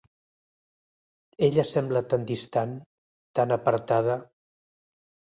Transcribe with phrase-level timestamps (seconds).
[1.47, 2.73] Ella sembla tan distant,
[3.41, 4.17] tan apartada.